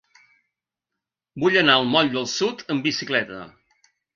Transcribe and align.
Vull 1.43 1.59
anar 1.63 1.75
al 1.81 1.85
moll 1.91 2.11
del 2.17 2.27
Sud 2.35 2.65
amb 2.77 2.89
bicicleta. 2.91 3.45